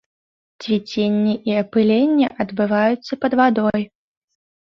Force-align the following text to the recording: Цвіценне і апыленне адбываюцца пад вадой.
Цвіценне 0.61 1.33
і 1.49 1.57
апыленне 1.63 2.27
адбываюцца 2.45 3.13
пад 3.27 3.31
вадой. 3.43 3.81